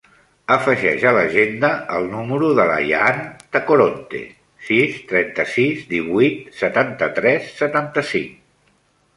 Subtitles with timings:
[0.53, 3.21] Afegeix a l'agenda el número de l'Ayaan
[3.57, 4.23] Tacoronte:
[4.71, 8.35] sis, trenta-sis, divuit, setanta-tres, setanta-cinc.